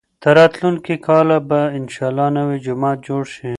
تر 0.21 0.33
راتلونکي 0.39 0.95
کاله 1.07 1.37
به 1.49 1.59
انشاالله 1.79 2.27
نوی 2.37 2.57
جومات 2.65 2.97
جوړ 3.07 3.23
شي. 3.35 3.49